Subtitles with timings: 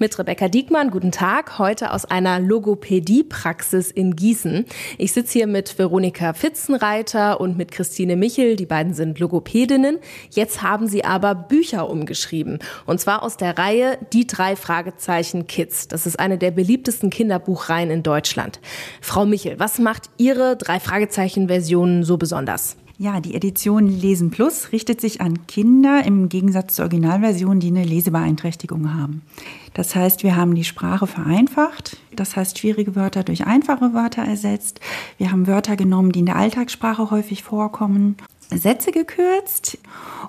[0.00, 4.64] Mit Rebecca Diekmann, guten Tag, heute aus einer Logopädie-Praxis in Gießen.
[4.96, 9.98] Ich sitze hier mit Veronika Fitzenreiter und mit Christine Michel, die beiden sind Logopädinnen.
[10.30, 12.60] Jetzt haben sie aber Bücher umgeschrieben.
[12.86, 15.88] Und zwar aus der Reihe Die drei Fragezeichen Kids.
[15.88, 18.60] Das ist eine der beliebtesten Kinderbuchreihen in Deutschland.
[19.00, 22.76] Frau Michel, was macht Ihre drei Fragezeichen-Versionen so besonders?
[23.00, 27.84] Ja, die Edition Lesen Plus richtet sich an Kinder im Gegensatz zur Originalversion, die eine
[27.84, 29.22] Lesebeeinträchtigung haben.
[29.72, 34.80] Das heißt, wir haben die Sprache vereinfacht, das heißt schwierige Wörter durch einfache Wörter ersetzt.
[35.16, 38.16] Wir haben Wörter genommen, die in der Alltagssprache häufig vorkommen.
[38.50, 39.78] Sätze gekürzt.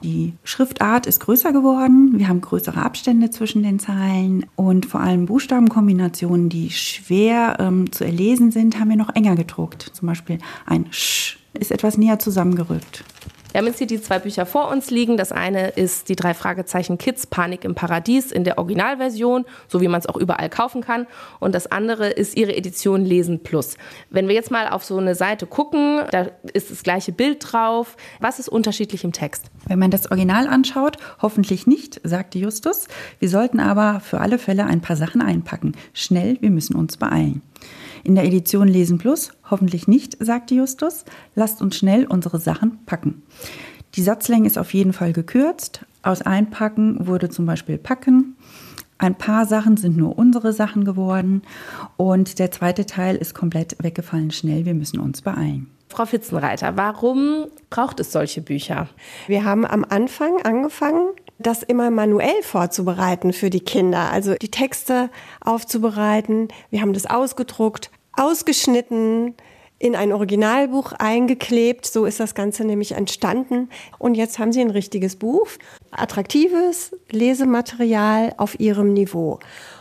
[0.04, 2.20] Die Schriftart ist größer geworden.
[2.20, 8.04] Wir haben größere Abstände zwischen den Zeilen und vor allem Buchstabenkombinationen, die schwer ähm, zu
[8.04, 9.82] erlesen sind, haben wir noch enger gedruckt.
[9.82, 11.38] Zum Beispiel ein Sch
[11.70, 13.04] ist etwas näher zusammengerückt.
[13.52, 15.18] Wir haben jetzt hier die zwei Bücher vor uns liegen.
[15.18, 19.88] Das eine ist die drei Fragezeichen Kids Panik im Paradies in der Originalversion, so wie
[19.88, 21.08] man es auch überall kaufen kann.
[21.40, 23.76] Und das andere ist ihre Edition Lesen Plus.
[24.12, 27.98] Wenn wir jetzt mal auf so eine Seite gucken, da ist das gleiche Bild drauf.
[28.20, 29.49] Was ist unterschiedlich im Text?
[29.65, 32.88] Wenn man das Original anschaut, hoffentlich nicht, sagte Justus.
[33.18, 35.74] Wir sollten aber für alle Fälle ein paar Sachen einpacken.
[35.93, 37.41] Schnell, wir müssen uns beeilen.
[38.04, 41.05] In der Edition Lesen Plus hoffentlich nicht, sagte Justus.
[41.36, 43.24] Lasst uns schnell unsere Sachen packen.
[43.96, 45.86] Die Satzlänge ist auf jeden Fall gekürzt.
[46.04, 48.36] Aus Einpacken wurde zum Beispiel Packen.
[48.98, 51.42] Ein paar Sachen sind nur unsere Sachen geworden.
[51.98, 54.32] Und der zweite Teil ist komplett weggefallen.
[54.32, 55.72] Schnell, wir müssen uns beeilen.
[55.88, 58.88] Frau Fitzenreiter, warum braucht es solche Bücher?
[59.27, 65.09] Wir haben am Anfang angefangen, das immer manuell vorzubereiten für die Kinder, also die Texte
[65.41, 66.50] aufzubereiten.
[66.69, 69.35] Wir haben das ausgedruckt, ausgeschnitten,
[69.79, 71.85] in ein Originalbuch eingeklebt.
[71.85, 73.69] So ist das Ganze nämlich entstanden.
[73.97, 75.47] Und jetzt haben Sie ein richtiges Buch,
[75.91, 79.40] attraktives Lesematerial auf Ihrem Niveau.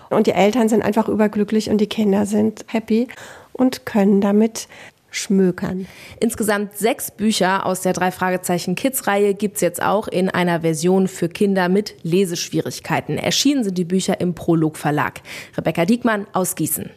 [0.08, 3.08] Und die Eltern sind einfach überglücklich und die Kinder sind happy
[3.52, 4.68] und können damit
[5.10, 5.86] schmökern.
[6.20, 11.28] Insgesamt sechs Bücher aus der drei Fragezeichen Kids-Reihe gibt's jetzt auch in einer Version für
[11.28, 13.18] Kinder mit Leseschwierigkeiten.
[13.18, 15.20] Erschienen sind die Bücher im Prolog Verlag.
[15.56, 16.90] Rebecca Diekmann aus Gießen.